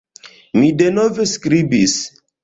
[0.59, 1.93] Mi denove skribis.